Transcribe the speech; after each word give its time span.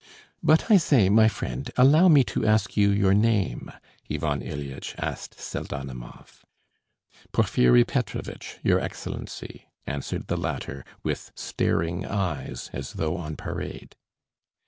"But 0.41 0.71
I 0.71 0.77
say, 0.77 1.09
my 1.09 1.27
friend, 1.27 1.69
allow 1.77 2.07
me 2.07 2.23
to 2.23 2.43
ask 2.43 2.75
you 2.75 2.89
your 2.89 3.13
name," 3.13 3.71
Ivan 4.09 4.41
Ilyitch 4.41 4.95
asked 4.97 5.37
Pseldonimov. 5.39 6.43
"Porfiry 7.31 7.83
Petrovitch, 7.83 8.57
your 8.63 8.79
Excellency," 8.79 9.67
answered 9.85 10.25
the 10.25 10.37
latter, 10.37 10.83
with 11.03 11.31
staring 11.35 12.03
eyes 12.03 12.71
as 12.73 12.93
though 12.93 13.15
on 13.15 13.35
parade. 13.35 13.95